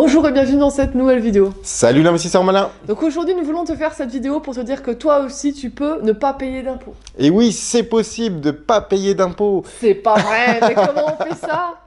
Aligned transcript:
Bonjour 0.00 0.28
et 0.28 0.30
bienvenue 0.30 0.60
dans 0.60 0.70
cette 0.70 0.94
nouvelle 0.94 1.18
vidéo. 1.18 1.52
Salut 1.64 2.04
l'investisseur 2.04 2.44
malin 2.44 2.70
Donc 2.86 3.02
aujourd'hui 3.02 3.34
nous 3.34 3.42
voulons 3.42 3.64
te 3.64 3.74
faire 3.74 3.92
cette 3.94 4.12
vidéo 4.12 4.38
pour 4.38 4.54
te 4.54 4.60
dire 4.60 4.84
que 4.84 4.92
toi 4.92 5.24
aussi 5.24 5.52
tu 5.52 5.70
peux 5.70 6.00
ne 6.02 6.12
pas 6.12 6.34
payer 6.34 6.62
d'impôts. 6.62 6.94
Et 7.18 7.30
oui, 7.30 7.50
c'est 7.50 7.82
possible 7.82 8.40
de 8.40 8.52
pas 8.52 8.80
payer 8.80 9.16
d'impôts. 9.16 9.64
C'est 9.80 9.96
pas 9.96 10.14
vrai, 10.14 10.60
mais 10.62 10.74
comment 10.76 11.16
on 11.18 11.24
fait 11.24 11.34
ça? 11.34 11.80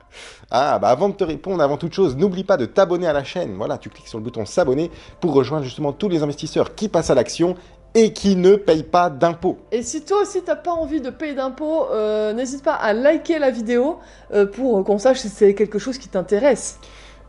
Ah, 0.54 0.78
bah 0.80 0.90
avant 0.90 1.08
de 1.08 1.14
te 1.14 1.24
répondre, 1.24 1.64
avant 1.64 1.78
toute 1.78 1.94
chose, 1.94 2.18
n'oublie 2.18 2.44
pas 2.44 2.58
de 2.58 2.66
t'abonner 2.66 3.08
à 3.08 3.14
la 3.14 3.24
chaîne. 3.24 3.56
Voilà, 3.56 3.78
tu 3.78 3.88
cliques 3.88 4.10
sur 4.10 4.18
le 4.18 4.26
bouton 4.26 4.46
s'abonner 4.46 4.92
pour 5.22 5.34
rejoindre 5.34 5.64
justement 5.64 5.94
tous 5.94 6.10
les 6.10 6.22
investisseurs 6.22 6.76
qui 6.76 6.90
passent 6.90 7.12
à 7.12 7.16
l'action 7.16 7.56
et 7.94 8.12
qui 8.12 8.36
ne 8.36 8.58
payent 8.58 8.84
pas 8.84 9.10
d'impôts. 9.10 9.60
Et 9.72 9.84
si 9.84 10.04
toi 10.04 10.24
aussi 10.24 10.42
t'as 10.42 10.58
pas 10.58 10.72
envie 10.72 11.00
de 11.00 11.12
payer 11.12 11.36
d'impôts, 11.36 11.88
euh, 11.92 12.34
n'hésite 12.34 12.62
pas 12.62 12.74
à 12.74 12.92
liker 12.92 13.40
la 13.40 13.52
vidéo 13.52 14.00
euh, 14.34 14.46
pour 14.46 14.84
qu'on 14.84 14.98
sache 14.98 15.20
si 15.20 15.30
c'est 15.30 15.56
quelque 15.56 15.80
chose 15.80 15.98
qui 15.98 16.10
t'intéresse. 16.10 16.78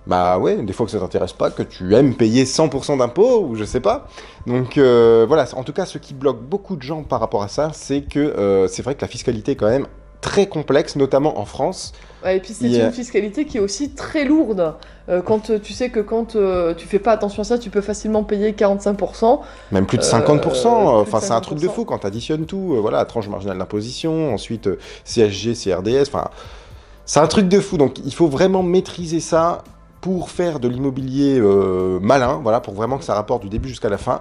Bah 0.06 0.38
ouais, 0.38 0.56
des 0.56 0.72
fois 0.72 0.84
que 0.86 0.92
ça 0.92 0.98
t'intéresse 0.98 1.32
pas, 1.32 1.50
que 1.50 1.62
tu 1.62 1.94
aimes 1.94 2.14
payer 2.14 2.44
100% 2.44 2.98
d'impôts, 2.98 3.44
ou 3.46 3.54
je 3.54 3.64
sais 3.64 3.80
pas. 3.80 4.08
Donc 4.46 4.76
euh, 4.76 5.24
voilà, 5.28 5.46
en 5.54 5.62
tout 5.62 5.72
cas, 5.72 5.86
ce 5.86 5.98
qui 5.98 6.12
bloque 6.14 6.40
beaucoup 6.42 6.74
de 6.76 6.82
gens 6.82 7.02
par 7.04 7.20
rapport 7.20 7.42
à 7.42 7.48
ça, 7.48 7.70
c'est 7.72 8.02
que 8.02 8.18
euh, 8.18 8.66
c'est 8.66 8.82
vrai 8.82 8.94
que 8.96 9.00
la 9.02 9.08
fiscalité 9.08 9.52
est 9.52 9.56
quand 9.56 9.68
même 9.68 9.86
très 10.20 10.46
complexe, 10.46 10.94
notamment 10.96 11.38
en 11.40 11.44
France. 11.44 11.92
Ouais, 12.24 12.36
et 12.36 12.40
puis 12.40 12.52
c'est 12.52 12.68
une 12.68 12.92
fiscalité 12.92 13.44
qui 13.44 13.58
est 13.58 13.60
aussi 13.60 13.90
très 13.90 14.24
lourde. 14.24 14.74
Euh, 15.08 15.20
quand 15.20 15.50
tu 15.60 15.72
sais 15.72 15.90
que 15.90 15.98
quand 15.98 16.36
euh, 16.36 16.74
tu 16.74 16.86
fais 16.86 17.00
pas 17.00 17.10
attention 17.12 17.42
à 17.42 17.44
ça, 17.44 17.58
tu 17.58 17.70
peux 17.70 17.80
facilement 17.80 18.22
payer 18.22 18.52
45%. 18.52 19.40
Même 19.72 19.86
plus 19.86 19.98
de 19.98 20.02
Euh, 20.04 20.06
50%, 20.06 20.40
plus 20.40 20.50
de 20.50 20.66
enfin 20.66 21.18
c'est 21.20 21.32
un 21.32 21.40
truc 21.40 21.58
de 21.58 21.66
50%. 21.66 21.70
fou 21.72 21.84
quand 21.84 21.98
tu 21.98 22.06
additionnes 22.06 22.46
tout, 22.46 22.76
voilà, 22.80 23.04
tranche 23.04 23.28
marginale 23.28 23.58
d'imposition, 23.58 24.32
ensuite 24.32 24.68
CSG, 25.04 25.54
CRDS, 25.54 26.02
enfin 26.06 26.28
c'est 27.04 27.18
un 27.18 27.26
truc 27.26 27.48
de 27.48 27.58
fou, 27.58 27.76
donc 27.76 27.98
il 28.04 28.14
faut 28.14 28.28
vraiment 28.28 28.62
maîtriser 28.62 29.18
ça 29.18 29.64
pour 30.02 30.30
faire 30.30 30.58
de 30.58 30.66
l'immobilier 30.66 31.38
euh, 31.38 32.00
malin, 32.02 32.40
voilà, 32.42 32.60
pour 32.60 32.74
vraiment 32.74 32.98
que 32.98 33.04
ça 33.04 33.14
rapporte 33.14 33.42
du 33.42 33.48
début 33.48 33.68
jusqu'à 33.68 33.88
la 33.88 33.98
fin. 33.98 34.20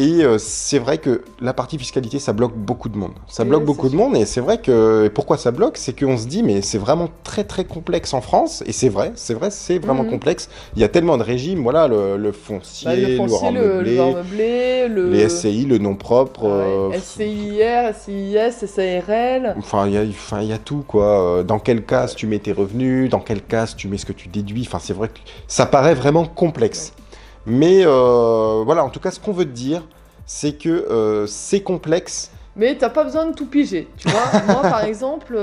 Et 0.00 0.24
euh, 0.24 0.38
c'est 0.38 0.78
vrai 0.78 0.96
que 0.96 1.22
la 1.42 1.52
partie 1.52 1.76
fiscalité, 1.76 2.18
ça 2.18 2.32
bloque 2.32 2.54
beaucoup 2.56 2.88
de 2.88 2.96
monde. 2.96 3.12
Ça 3.28 3.44
bloque 3.44 3.60
oui, 3.60 3.66
beaucoup 3.66 3.90
de 3.90 3.96
monde, 3.96 4.16
et 4.16 4.24
c'est 4.24 4.40
vrai 4.40 4.56
que 4.58 5.04
et 5.04 5.10
pourquoi 5.10 5.36
ça 5.36 5.50
bloque, 5.50 5.76
c'est 5.76 5.92
qu'on 5.98 6.16
se 6.16 6.26
dit 6.26 6.42
mais 6.42 6.62
c'est 6.62 6.78
vraiment 6.78 7.10
très 7.22 7.44
très 7.44 7.64
complexe 7.64 8.14
en 8.14 8.22
France, 8.22 8.62
et 8.66 8.72
c'est 8.72 8.88
vrai, 8.88 9.12
c'est 9.14 9.34
vrai, 9.34 9.50
c'est 9.50 9.78
vraiment 9.78 10.04
Mhm. 10.04 10.08
complexe. 10.10 10.48
Il 10.74 10.80
y 10.80 10.84
a 10.84 10.88
tellement 10.88 11.18
de 11.18 11.22
régimes, 11.22 11.62
voilà, 11.62 11.86
le, 11.86 12.16
le 12.16 12.32
foncier, 12.32 12.86
Bah, 12.88 12.96
le 12.96 13.16
foncier, 13.18 13.50
le 13.50 13.60
meublé, 13.60 13.96
le 13.96 14.14
meublé, 14.14 14.88
le... 14.88 15.10
les 15.10 15.28
SCI, 15.28 15.66
le 15.66 15.76
nom 15.76 15.94
propre. 15.96 16.44
euh, 16.46 16.88
Ouais, 16.88 16.98
SCIR, 16.98 17.92
SCIS, 17.94 18.66
SARL. 18.66 19.54
Enfin, 19.58 19.86
il 19.86 19.92
y, 19.92 19.98
a- 19.98 20.02
enfin, 20.08 20.40
y 20.40 20.52
a 20.54 20.58
tout, 20.58 20.82
quoi. 20.88 21.38
Euh, 21.40 21.42
Dans 21.42 21.58
quelle 21.58 21.84
case 21.84 22.14
tu 22.16 22.26
mets 22.26 22.38
tes 22.38 22.52
revenus, 22.52 23.10
dans 23.10 23.20
quelle 23.20 23.42
case 23.42 23.76
tu 23.76 23.86
mets 23.88 23.98
ce 23.98 24.06
que 24.06 24.12
tu 24.14 24.28
déduis. 24.28 24.64
Enfin, 24.66 24.78
c'est 24.80 24.94
vrai 24.94 25.08
que 25.08 25.18
ça 25.46 25.66
paraît 25.66 25.94
vraiment 25.94 26.24
complexe. 26.24 26.94
Mais 27.50 27.82
euh, 27.84 28.62
voilà, 28.64 28.84
en 28.84 28.90
tout 28.90 29.00
cas, 29.00 29.10
ce 29.10 29.18
qu'on 29.18 29.32
veut 29.32 29.44
te 29.44 29.50
dire, 29.50 29.82
c'est 30.24 30.52
que 30.52 30.68
euh, 30.68 31.26
c'est 31.26 31.62
complexe. 31.62 32.30
Mais 32.56 32.76
t'as 32.76 32.90
pas 32.90 33.04
besoin 33.04 33.26
de 33.26 33.34
tout 33.34 33.46
piger, 33.46 33.88
tu 33.96 34.08
vois. 34.08 34.40
Moi, 34.46 34.62
par 34.62 34.84
exemple, 34.84 35.34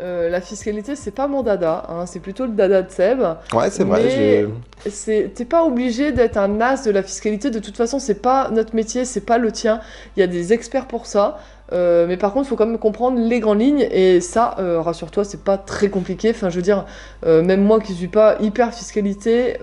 euh, 0.00 0.28
la 0.28 0.40
fiscalité, 0.42 0.94
c'est 0.94 1.10
pas 1.10 1.26
mon 1.26 1.42
dada, 1.42 1.84
hein, 1.88 2.04
c'est 2.06 2.20
plutôt 2.20 2.44
le 2.44 2.52
dada 2.52 2.82
de 2.82 2.90
Seb. 2.90 3.20
Ouais, 3.52 3.70
c'est 3.70 3.84
vrai. 3.84 4.46
T'es 4.84 5.44
pas 5.44 5.64
obligé 5.64 6.12
d'être 6.12 6.36
un 6.36 6.60
as 6.60 6.84
de 6.84 6.90
la 6.90 7.02
fiscalité, 7.02 7.50
de 7.50 7.58
toute 7.58 7.76
façon, 7.76 7.98
c'est 7.98 8.22
pas 8.22 8.50
notre 8.50 8.74
métier, 8.74 9.04
c'est 9.04 9.24
pas 9.24 9.38
le 9.38 9.50
tien. 9.50 9.80
Il 10.16 10.20
y 10.20 10.22
a 10.22 10.26
des 10.26 10.52
experts 10.52 10.86
pour 10.86 11.06
ça. 11.06 11.38
Euh, 11.72 12.06
mais 12.08 12.16
par 12.16 12.32
contre, 12.32 12.46
il 12.46 12.48
faut 12.48 12.56
quand 12.56 12.66
même 12.66 12.78
comprendre 12.78 13.18
les 13.18 13.40
grandes 13.40 13.60
lignes, 13.60 13.86
et 13.90 14.20
ça, 14.20 14.56
euh, 14.58 14.80
rassure-toi, 14.80 15.24
c'est 15.24 15.42
pas 15.44 15.58
très 15.58 15.90
compliqué. 15.90 16.30
Enfin, 16.30 16.48
je 16.48 16.56
veux 16.56 16.62
dire, 16.62 16.86
euh, 17.26 17.42
même 17.42 17.62
moi 17.62 17.78
qui 17.80 17.92
suis 17.94 18.08
pas 18.08 18.36
hyper 18.40 18.72
fiscalité, 18.72 19.58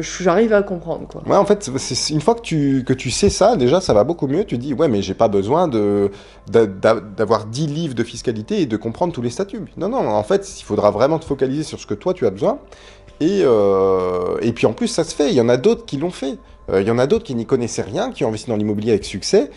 j'arrive 0.00 0.52
à 0.52 0.62
comprendre, 0.62 1.06
quoi. 1.08 1.22
Ouais, 1.26 1.36
en 1.36 1.44
fait, 1.44 1.70
une 2.10 2.20
fois 2.20 2.34
que 2.34 2.40
tu, 2.40 2.84
que 2.86 2.92
tu 2.92 3.10
sais 3.10 3.30
ça, 3.30 3.56
déjà, 3.56 3.80
ça 3.80 3.94
va 3.94 4.04
beaucoup 4.04 4.26
mieux. 4.26 4.44
Tu 4.44 4.58
dis, 4.58 4.74
ouais, 4.74 4.88
mais 4.88 5.00
j'ai 5.02 5.14
pas 5.14 5.28
besoin 5.28 5.68
de 5.68 6.10
d'a- 6.50 6.66
d'a- 6.66 7.00
d'avoir 7.00 7.46
10 7.46 7.66
livres 7.66 7.94
de 7.94 8.02
fiscalité 8.04 8.60
et 8.60 8.66
de 8.66 8.76
comprendre 8.76 9.12
tous 9.12 9.22
les 9.22 9.30
statuts. 9.30 9.60
Non, 9.76 9.88
non, 9.88 10.08
en 10.08 10.22
fait, 10.24 10.60
il 10.60 10.64
faudra 10.64 10.90
vraiment 10.90 11.18
te 11.18 11.24
focaliser 11.24 11.62
sur 11.62 11.78
ce 11.78 11.86
que 11.86 11.94
toi, 11.94 12.14
tu 12.14 12.26
as 12.26 12.30
besoin. 12.30 12.58
Et, 13.20 13.42
et 14.42 14.52
puis 14.52 14.66
en 14.66 14.72
plus, 14.72 14.88
ça 14.88 15.04
se 15.04 15.14
fait. 15.14 15.28
Il 15.28 15.34
y 15.34 15.40
en 15.40 15.48
a 15.48 15.56
d'autres 15.56 15.86
qui 15.86 15.96
l'ont 15.98 16.10
fait. 16.10 16.36
Il 16.72 16.82
y 16.86 16.90
en 16.90 16.98
a 16.98 17.06
d'autres 17.06 17.24
qui 17.24 17.34
n'y 17.34 17.46
connaissaient 17.46 17.82
rien, 17.82 18.10
qui 18.10 18.24
ont 18.24 18.28
investi 18.28 18.48
dans 18.50 18.56
l'immobilier 18.56 18.92
avec 18.92 19.04
succès. 19.04 19.50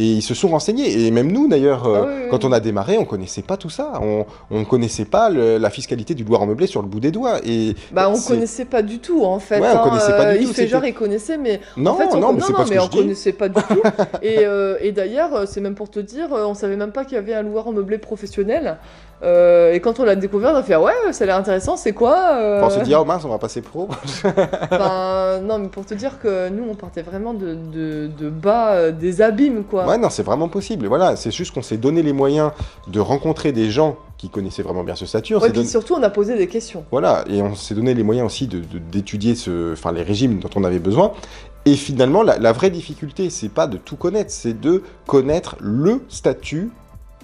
Et 0.00 0.04
ils 0.04 0.22
se 0.22 0.32
sont 0.34 0.48
renseignés. 0.48 1.06
Et 1.06 1.10
même 1.10 1.30
nous, 1.30 1.46
d'ailleurs, 1.46 1.86
euh, 1.86 2.00
Ah 2.02 2.06
oui, 2.08 2.14
oui, 2.22 2.28
quand 2.30 2.44
on 2.46 2.52
a 2.52 2.60
démarré, 2.60 2.96
on 2.96 3.04
connaissait 3.04 3.42
pas 3.42 3.58
tout 3.58 3.68
ça. 3.68 3.92
On 4.00 4.24
ne 4.50 4.64
connaissait 4.64 5.04
pas 5.04 5.28
le- 5.28 5.58
la 5.58 5.68
fiscalité 5.68 6.14
du 6.14 6.24
loueur 6.24 6.40
en 6.40 6.46
meublé 6.46 6.66
sur 6.66 6.80
le 6.80 6.88
bout 6.88 7.00
des 7.00 7.10
doigts. 7.10 7.38
Et 7.44 7.74
Bah, 7.92 8.08
on 8.10 8.18
connaissait 8.18 8.64
pas 8.64 8.80
du 8.80 8.98
tout, 8.98 9.22
en 9.24 9.38
fait. 9.38 9.60
Ouais, 9.60 9.68
on 9.74 9.78
hein. 9.78 9.82
connaissait 9.88 10.16
pas 10.16 10.32
du 10.32 10.40
il 10.40 10.46
tout, 10.48 10.54
fait 10.54 10.68
genre, 10.68 10.84
il 10.86 10.94
connaissait, 10.94 11.36
mais 11.36 11.60
Non, 11.76 11.90
En 11.90 11.96
fait, 11.96 12.08
on- 12.12 12.18
non, 12.18 12.32
mais 12.32 12.40
pas 12.40 12.64
ce 12.64 12.70
mais 12.70 12.78
on 12.78 12.86
dis. 12.86 12.96
connaissait 12.98 13.32
pas 13.32 13.48
du 13.50 13.60
tout. 13.62 13.82
et 14.22 14.38
euh, 14.46 14.76
et 14.80 14.92
d'ailleurs, 14.92 15.34
euh, 15.34 15.44
c'est 15.46 15.60
même 15.60 15.74
pour 15.74 15.90
te 15.90 16.00
dire, 16.00 16.32
euh, 16.32 16.46
on 16.46 16.54
savait 16.54 16.76
même 16.76 16.92
pas 16.92 17.04
qu'il 17.04 17.14
y 17.16 17.18
avait 17.18 17.34
un 17.34 17.42
loueur 17.42 17.68
en 17.68 17.72
meublé 17.72 17.98
professionnel. 17.98 18.78
Euh, 19.22 19.72
et 19.74 19.80
quand 19.80 20.00
on 20.00 20.04
l'a 20.04 20.16
découvert, 20.16 20.52
on 20.52 20.56
a 20.56 20.62
fait 20.62 20.72
ah 20.74 20.80
ouais, 20.80 20.92
ça 21.12 21.24
a 21.24 21.26
l'air 21.26 21.36
intéressant. 21.36 21.76
C'est 21.76 21.92
quoi 21.92 22.36
euh 22.36 22.62
On 22.64 22.70
se 22.70 22.80
dit, 22.80 22.94
oh 22.94 23.04
mince, 23.04 23.24
on 23.24 23.28
va 23.28 23.38
passer 23.38 23.60
pro. 23.60 23.88
Enfin, 24.70 25.40
non, 25.42 25.58
mais 25.58 25.68
pour 25.68 25.84
te 25.84 25.94
dire 25.94 26.18
que 26.20 26.48
nous, 26.48 26.64
on 26.70 26.74
partait 26.74 27.02
vraiment 27.02 27.34
de, 27.34 27.54
de, 27.72 28.08
de 28.18 28.30
bas 28.30 28.72
euh, 28.72 28.92
des 28.92 29.22
abîmes, 29.22 29.64
quoi. 29.64 29.86
Ouais, 29.86 29.98
non, 29.98 30.10
c'est 30.10 30.22
vraiment 30.22 30.48
possible. 30.48 30.84
Et 30.84 30.88
voilà, 30.88 31.16
c'est 31.16 31.30
juste 31.30 31.52
qu'on 31.52 31.62
s'est 31.62 31.76
donné 31.76 32.02
les 32.02 32.12
moyens 32.12 32.50
de 32.88 33.00
rencontrer 33.00 33.52
des 33.52 33.70
gens 33.70 33.96
qui 34.16 34.28
connaissaient 34.28 34.62
vraiment 34.62 34.84
bien 34.84 34.94
ce 34.96 35.06
statut. 35.06 35.34
On 35.34 35.38
Ouais, 35.38 35.48
puis 35.48 35.56
donné- 35.58 35.68
surtout, 35.68 35.94
on 35.94 36.02
a 36.02 36.10
posé 36.10 36.36
des 36.36 36.46
questions. 36.46 36.84
Voilà, 36.90 37.24
et 37.28 37.42
on 37.42 37.54
s'est 37.54 37.74
donné 37.74 37.94
les 37.94 38.02
moyens 38.02 38.26
aussi 38.26 38.46
de- 38.46 38.62
d'étudier 38.78 39.34
ce, 39.34 39.72
enfin, 39.72 39.92
les 39.92 40.02
régimes 40.02 40.38
dont 40.40 40.50
on 40.56 40.64
avait 40.64 40.78
besoin. 40.78 41.12
Et 41.66 41.74
finalement, 41.74 42.22
la, 42.22 42.38
la 42.38 42.52
vraie 42.52 42.70
difficulté, 42.70 43.28
c'est 43.30 43.50
pas 43.50 43.66
de 43.66 43.76
tout 43.76 43.96
connaître, 43.96 44.30
c'est 44.30 44.58
de 44.58 44.82
connaître 45.06 45.56
le 45.60 46.02
statut 46.08 46.70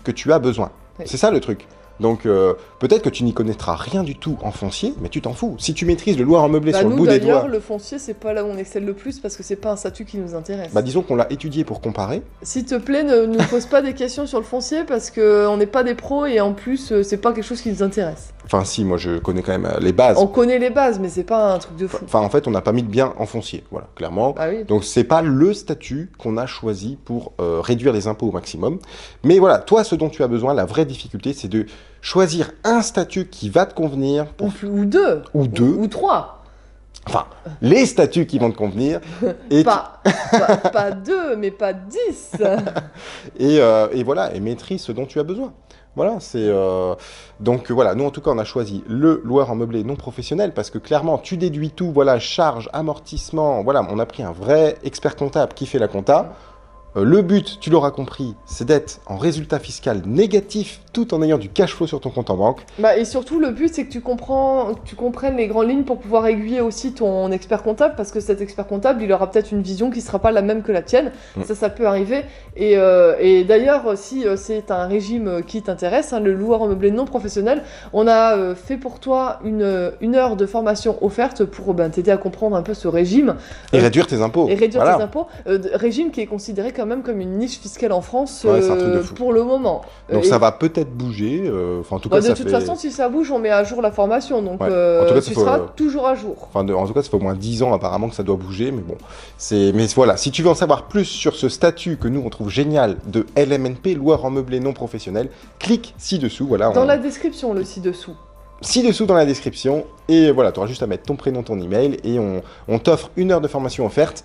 que 0.04 0.10
tu 0.10 0.32
as 0.32 0.38
besoin. 0.38 0.70
Oui. 0.98 1.04
C'est 1.08 1.16
ça 1.16 1.30
le 1.30 1.40
truc. 1.40 1.66
Donc 2.00 2.26
euh, 2.26 2.54
peut-être 2.78 3.02
que 3.02 3.08
tu 3.08 3.24
n'y 3.24 3.32
connaîtras 3.32 3.74
rien 3.76 4.02
du 4.02 4.16
tout 4.16 4.36
en 4.42 4.50
foncier, 4.50 4.94
mais 5.00 5.08
tu 5.08 5.20
t'en 5.22 5.32
fous. 5.32 5.56
Si 5.58 5.74
tu 5.74 5.86
maîtrises 5.86 6.18
le 6.18 6.24
loueur 6.24 6.42
en 6.42 6.48
meublé 6.48 6.72
Bah, 6.72 6.80
sur 6.80 6.88
le 6.88 6.94
nous, 6.94 7.00
bout 7.02 7.06
des 7.06 7.18
d'ailleurs, 7.18 7.42
doigts, 7.42 7.50
le 7.50 7.60
foncier, 7.60 7.98
c'est 7.98 8.14
pas 8.14 8.32
là 8.32 8.44
où 8.44 8.48
on 8.48 8.56
excelle 8.58 8.84
le 8.84 8.94
plus 8.94 9.18
parce 9.18 9.36
que 9.36 9.42
c'est 9.42 9.56
pas 9.56 9.70
un 9.72 9.76
statut 9.76 10.04
qui 10.04 10.18
nous 10.18 10.34
intéresse. 10.34 10.72
bah, 10.74 10.82
disons 10.82 11.02
qu'on 11.02 11.16
l'a 11.16 11.30
étudié 11.32 11.64
pour 11.64 11.80
comparer. 11.80 12.22
S'il 12.42 12.64
te 12.64 12.74
plaît, 12.74 13.02
ne 13.02 13.26
nous 13.26 13.38
pose 13.50 13.66
pas 13.66 13.82
des 13.82 13.94
questions 13.94 14.26
sur 14.26 14.38
le 14.38 14.44
foncier 14.44 14.84
parce 14.84 15.10
qu'on 15.10 15.56
n'est 15.56 15.66
pas 15.66 15.82
des 15.84 15.94
pros 15.94 16.26
et 16.26 16.40
en 16.40 16.52
plus, 16.52 16.92
euh, 16.92 17.02
c'est 17.02 17.16
pas 17.16 17.32
quelque 17.32 17.44
chose 17.44 17.60
qui 17.62 17.70
nous 17.70 17.82
intéresse. 17.82 18.32
Enfin 18.46 18.62
si, 18.64 18.84
moi 18.84 18.96
je 18.96 19.18
connais 19.18 19.42
quand 19.42 19.50
même 19.52 19.66
euh, 19.66 19.78
les 19.80 19.92
bases. 19.92 20.16
On 20.18 20.28
connaît 20.28 20.58
les 20.60 20.70
bases, 20.70 21.00
mais 21.00 21.08
c'est 21.08 21.24
pas 21.24 21.52
un 21.54 21.58
truc 21.58 21.76
de 21.76 21.86
fou. 21.88 21.98
Enfin 22.04 22.20
en 22.20 22.30
fait, 22.30 22.46
on 22.46 22.52
n'a 22.52 22.60
pas 22.60 22.70
mis 22.72 22.84
de 22.84 22.88
bien 22.88 23.12
en 23.18 23.26
foncier, 23.26 23.64
voilà, 23.72 23.88
clairement. 23.96 24.30
Bah 24.32 24.46
oui. 24.48 24.62
Donc 24.64 24.84
c'est 24.84 25.02
pas 25.04 25.20
le 25.20 25.52
statut 25.52 26.12
qu'on 26.16 26.36
a 26.36 26.46
choisi 26.46 26.96
pour 27.04 27.32
euh, 27.40 27.60
réduire 27.60 27.92
les 27.92 28.06
impôts 28.06 28.28
au 28.28 28.32
maximum. 28.32 28.78
Mais 29.24 29.40
voilà, 29.40 29.58
toi, 29.58 29.82
ce 29.82 29.96
dont 29.96 30.08
tu 30.08 30.22
as 30.22 30.28
besoin, 30.28 30.54
la 30.54 30.64
vraie 30.64 30.84
difficulté, 30.84 31.32
c'est 31.32 31.48
de 31.48 31.66
choisir 32.02 32.52
un 32.62 32.82
statut 32.82 33.26
qui 33.26 33.50
va 33.50 33.66
te 33.66 33.74
convenir, 33.74 34.26
Ou, 34.40 34.48
plus- 34.50 34.68
ou 34.68 34.84
deux. 34.84 35.22
ou 35.34 35.48
deux, 35.48 35.64
Ou, 35.64 35.82
ou 35.82 35.86
trois. 35.88 36.44
enfin, 37.08 37.24
les 37.62 37.84
statuts 37.84 38.26
qui 38.26 38.38
vont 38.38 38.52
te 38.52 38.56
convenir, 38.56 39.00
et, 39.50 39.58
tu- 39.58 39.64
Pas, 39.64 40.00
pas, 40.30 40.56
pas 40.70 40.90
deux, 40.92 41.34
mais 41.34 41.50
pas 41.50 41.72
dix. 41.72 42.30
et, 43.40 43.58
euh, 43.60 43.88
et 43.92 44.04
voilà, 44.04 44.32
et 44.36 44.40
maîtrise 44.40 44.82
ce 44.82 44.92
dont 44.92 45.06
tu 45.06 45.18
as 45.18 45.24
besoin. 45.24 45.52
Voilà, 45.96 46.20
c'est 46.20 46.44
euh, 46.46 46.94
donc 47.40 47.70
voilà. 47.70 47.94
Nous 47.94 48.04
en 48.04 48.10
tout 48.10 48.20
cas, 48.20 48.30
on 48.30 48.38
a 48.38 48.44
choisi 48.44 48.84
le 48.86 49.22
loueur 49.24 49.50
en 49.50 49.56
meublé 49.56 49.82
non 49.82 49.96
professionnel 49.96 50.52
parce 50.52 50.68
que 50.68 50.76
clairement, 50.76 51.16
tu 51.16 51.38
déduis 51.38 51.70
tout. 51.70 51.90
Voilà, 51.90 52.18
charge, 52.18 52.68
amortissement. 52.74 53.62
Voilà, 53.64 53.84
on 53.90 53.98
a 53.98 54.04
pris 54.04 54.22
un 54.22 54.32
vrai 54.32 54.76
expert 54.84 55.16
comptable 55.16 55.54
qui 55.54 55.64
fait 55.64 55.78
la 55.78 55.88
compta. 55.88 56.34
Euh, 56.96 57.04
le 57.04 57.22
but, 57.22 57.58
tu 57.60 57.70
l'auras 57.70 57.90
compris, 57.90 58.34
c'est 58.44 58.66
d'être 58.66 59.00
en 59.06 59.16
résultat 59.16 59.58
fiscal 59.58 60.02
négatif 60.06 60.82
tout 60.96 61.12
en 61.12 61.20
ayant 61.20 61.36
du 61.36 61.50
cash 61.50 61.74
flow 61.74 61.86
sur 61.86 62.00
ton 62.00 62.08
compte 62.08 62.30
en 62.30 62.36
banque. 62.38 62.60
Bah, 62.78 62.96
et 62.96 63.04
surtout, 63.04 63.38
le 63.38 63.50
but, 63.50 63.68
c'est 63.74 63.84
que 63.84 63.92
tu, 63.92 64.00
comprends, 64.00 64.72
que 64.72 64.80
tu 64.88 64.94
comprennes 64.96 65.36
les 65.36 65.46
grandes 65.46 65.68
lignes 65.68 65.82
pour 65.84 65.98
pouvoir 65.98 66.26
aiguiller 66.26 66.62
aussi 66.62 66.92
ton 66.94 67.30
expert 67.32 67.62
comptable, 67.62 67.92
parce 67.98 68.12
que 68.12 68.20
cet 68.20 68.40
expert 68.40 68.66
comptable, 68.66 69.02
il 69.02 69.12
aura 69.12 69.30
peut-être 69.30 69.52
une 69.52 69.60
vision 69.60 69.90
qui 69.90 70.00
sera 70.00 70.18
pas 70.20 70.30
la 70.30 70.40
même 70.40 70.62
que 70.62 70.72
la 70.72 70.80
tienne. 70.80 71.12
Mm. 71.36 71.42
Ça, 71.42 71.54
ça 71.54 71.68
peut 71.68 71.86
arriver. 71.86 72.22
Et, 72.56 72.78
euh, 72.78 73.14
et 73.20 73.44
d'ailleurs, 73.44 73.92
si 73.96 74.26
euh, 74.26 74.36
c'est 74.38 74.70
un 74.70 74.86
régime 74.86 75.28
euh, 75.28 75.40
qui 75.42 75.60
t'intéresse, 75.60 76.14
hein, 76.14 76.20
le 76.20 76.32
loueur 76.32 76.62
en 76.62 76.68
meublé 76.68 76.90
non 76.90 77.04
professionnel, 77.04 77.62
on 77.92 78.06
a 78.06 78.34
euh, 78.38 78.54
fait 78.54 78.78
pour 78.78 78.98
toi 78.98 79.40
une, 79.44 79.92
une 80.00 80.14
heure 80.14 80.36
de 80.36 80.46
formation 80.46 80.96
offerte 81.04 81.44
pour 81.44 81.74
ben, 81.74 81.90
t'aider 81.90 82.10
à 82.10 82.16
comprendre 82.16 82.56
un 82.56 82.62
peu 82.62 82.72
ce 82.72 82.88
régime 82.88 83.36
Et 83.74 83.78
Euh, 83.78 83.82
réduire 83.82 84.06
tes 84.06 84.22
impôts. 84.22 84.48
et 84.48 84.54
réduire 84.54 84.82
Voilà. 84.82 84.96
tes 84.96 85.02
impôts. 85.02 85.26
Régime 85.44 86.10
qui 86.10 86.22
est 86.22 86.26
considéré 86.26 86.72
quand 86.72 86.86
même 86.86 87.02
comme 87.02 87.20
une 87.20 87.36
niche 87.36 87.58
fiscale 87.60 87.92
en 87.92 88.00
France 88.00 88.46
Ouais, 88.48 88.60
pour 89.14 89.34
le 89.34 89.42
moment. 89.42 89.82
Donc 90.10 90.24
ça 90.24 90.38
va 90.38 90.52
peut-être 90.52 90.85
bouger. 90.92 91.42
euh, 91.46 91.80
Enfin, 91.80 91.96
en 91.96 91.98
tout 91.98 92.08
bah, 92.08 92.16
cas, 92.16 92.22
de 92.22 92.26
ça 92.28 92.34
toute 92.34 92.44
fait... 92.46 92.50
façon, 92.50 92.74
si 92.76 92.90
ça 92.90 93.08
bouge, 93.08 93.30
on 93.30 93.38
met 93.38 93.50
à 93.50 93.64
jour 93.64 93.82
la 93.82 93.90
formation, 93.90 94.42
donc 94.42 94.60
Ouais. 94.60 94.68
euh, 94.70 95.02
En 95.04 95.08
tout 95.08 95.14
cas, 95.14 95.20
tu 95.20 95.34
faut, 95.34 95.40
seras 95.40 95.58
euh, 95.58 95.64
toujours 95.76 96.06
à 96.06 96.14
jour. 96.14 96.48
Enfin, 96.48 96.64
de- 96.64 96.72
en 96.74 96.86
tout 96.86 96.92
cas, 96.94 97.02
ça 97.02 97.10
fait 97.10 97.16
au 97.16 97.20
moins 97.20 97.34
10 97.34 97.62
ans 97.62 97.72
apparemment 97.74 98.08
que 98.08 98.14
ça 98.14 98.22
doit 98.22 98.36
bouger, 98.36 98.70
mais 98.72 98.82
bon. 98.82 98.96
C'est, 99.38 99.72
mais 99.74 99.86
voilà, 99.94 100.16
si 100.16 100.30
tu 100.30 100.42
veux 100.42 100.48
en 100.50 100.54
savoir 100.54 100.84
plus 100.88 101.04
sur 101.04 101.34
ce 101.36 101.48
statut 101.48 101.96
que 101.96 102.08
nous 102.08 102.22
on 102.24 102.30
trouve 102.30 102.50
génial 102.50 102.96
de 103.06 103.26
LMNP, 103.36 103.94
loueur 103.94 104.24
en 104.24 104.30
meublé 104.30 104.60
non 104.60 104.72
professionnel, 104.72 105.28
clique 105.58 105.94
ci-dessous. 105.98 106.46
Voilà. 106.46 106.70
Dans 106.70 106.82
on- 106.82 106.86
la 106.86 106.96
description, 106.98 107.52
le 107.54 107.64
ci-dessous. 107.64 108.14
ci-dessous 108.62 109.04
dans 109.06 109.14
la 109.14 109.26
description. 109.26 109.84
Et 110.08 110.30
voilà, 110.30 110.52
tu 110.52 110.58
auras 110.60 110.68
juste 110.68 110.82
à 110.82 110.86
mettre 110.86 111.02
ton 111.04 111.16
prénom, 111.16 111.42
ton 111.42 111.60
email, 111.60 111.98
et 112.04 112.18
on, 112.18 112.42
on 112.68 112.78
t'offre 112.78 113.10
une 113.16 113.32
heure 113.32 113.40
de 113.40 113.48
formation 113.48 113.84
offerte. 113.84 114.24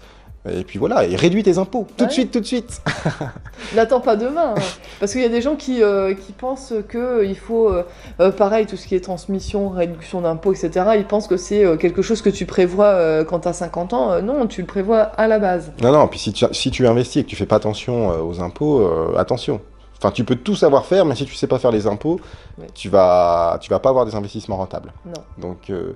Et 0.49 0.63
puis 0.63 0.79
voilà, 0.79 1.05
et 1.05 1.15
réduis 1.15 1.43
tes 1.43 1.59
impôts, 1.59 1.85
tout 1.97 2.05
de 2.07 2.11
suite, 2.11 2.31
tout 2.31 2.39
de 2.39 2.45
suite. 2.45 2.81
N'attends 3.75 3.99
pas 3.99 4.15
demain, 4.15 4.55
hein. 4.57 4.61
parce 4.99 5.11
qu'il 5.11 5.21
y 5.21 5.25
a 5.25 5.29
des 5.29 5.41
gens 5.41 5.55
qui, 5.55 5.83
euh, 5.83 6.15
qui 6.15 6.31
pensent 6.31 6.73
que 6.89 7.23
il 7.23 7.37
faut, 7.37 7.69
euh, 7.69 7.83
euh, 8.19 8.31
pareil, 8.31 8.65
tout 8.65 8.75
ce 8.75 8.87
qui 8.87 8.95
est 8.95 9.01
transmission, 9.01 9.69
réduction 9.69 10.21
d'impôts, 10.21 10.51
etc. 10.53 10.93
Ils 10.97 11.05
pensent 11.05 11.27
que 11.27 11.37
c'est 11.37 11.63
euh, 11.63 11.77
quelque 11.77 12.01
chose 12.01 12.23
que 12.23 12.29
tu 12.29 12.47
prévois 12.47 12.85
euh, 12.87 13.23
quand 13.23 13.41
tu 13.41 13.47
as 13.49 13.53
50 13.53 13.93
ans. 13.93 14.11
Euh, 14.13 14.21
non, 14.21 14.47
tu 14.47 14.61
le 14.61 14.67
prévois 14.67 15.01
à 15.01 15.27
la 15.27 15.37
base. 15.37 15.71
Non, 15.79 15.91
non, 15.91 16.07
puis 16.07 16.17
si 16.17 16.33
tu, 16.33 16.43
si 16.51 16.71
tu 16.71 16.87
investis 16.87 17.17
et 17.21 17.23
que 17.23 17.29
tu 17.29 17.35
fais 17.35 17.45
pas 17.45 17.57
attention 17.57 18.11
euh, 18.11 18.21
aux 18.23 18.41
impôts, 18.41 18.81
euh, 18.81 19.15
attention. 19.17 19.61
Enfin, 19.99 20.09
tu 20.09 20.23
peux 20.23 20.35
tout 20.35 20.55
savoir 20.55 20.85
faire, 20.85 21.05
mais 21.05 21.13
si 21.13 21.25
tu 21.25 21.35
sais 21.35 21.45
pas 21.45 21.59
faire 21.59 21.71
les 21.71 21.85
impôts, 21.85 22.19
Ouais. 22.57 22.65
tu 22.73 22.89
vas, 22.89 23.59
tu 23.61 23.69
vas 23.69 23.77
pas 23.77 23.89
avoir 23.89 24.07
des 24.07 24.15
investissements 24.15 24.57
rentables. 24.57 24.91
Non. 25.05 25.21
Donc, 25.37 25.69
euh, 25.69 25.95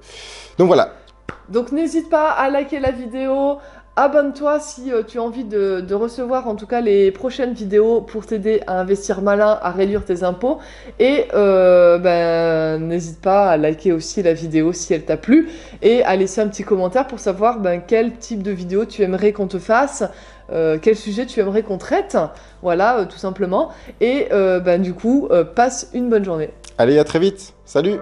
donc 0.60 0.68
voilà. 0.68 0.92
Donc 1.50 1.72
n'hésite 1.72 2.10
pas 2.12 2.30
à 2.30 2.50
liker 2.52 2.80
la 2.80 2.92
vidéo, 2.92 3.58
abonne-toi 3.96 4.60
si 4.60 4.92
euh, 4.92 5.04
tu 5.04 5.20
as 5.20 5.22
envie 5.22 5.44
de, 5.44 5.94
recevoir 5.94 6.48
en 6.48 6.56
tout 6.56 6.68
cas 6.68 6.82
les 6.82 7.12
prochaines 7.12 7.54
vidéos 7.54 8.02
pour 8.02 8.26
t'aider 8.26 8.62
à 8.68 8.80
investir 8.80 9.22
malin, 9.22 9.58
à 9.62 9.72
réduire 9.72 10.04
tes 10.04 10.24
impôts. 10.24 10.60
Et 11.00 11.26
euh, 11.34 11.98
ben, 11.98 12.82
n'hésite 12.86 13.22
pas 13.22 13.50
à 13.50 13.58
liker 13.58 13.94
aussi 13.94 14.22
la 14.22 14.34
vidéo 14.34 14.74
si 14.74 14.94
elle 14.94 15.06
t'a 15.06 15.18
plu 15.18 15.50
et 15.82 16.04
à 16.04 16.16
laisser 16.16 16.42
un 16.42 16.48
petit 16.48 16.64
commentaire 16.64 17.08
pour 17.08 17.20
savoir 17.20 17.60
ben, 17.60 17.82
quel 17.86 18.18
type 18.18 18.44
de 18.44 18.52
vidéo 18.52 18.86
tu 18.86 19.04
aimerais 19.04 19.32
qu'on 19.32 19.48
te 19.48 19.60
fasse. 19.60 20.04
euh, 20.52 20.78
quel 20.82 20.96
sujet 20.96 21.26
tu 21.26 21.40
aimerais 21.40 21.64
qu'on 21.64 21.78
traite, 21.78 22.18
voilà, 22.62 23.06
tout 23.10 23.18
simplement. 23.18 23.70
Et 24.02 24.28
ben, 24.30 24.82
du 24.82 24.94
coup, 24.94 25.30
passe 25.56 25.90
une 25.94 26.10
bonne 26.10 26.26
journée. 26.26 26.50
Allez, 26.78 27.00
à 27.00 27.04
très 27.04 27.20
vite. 27.20 27.54
Salut 27.66 28.00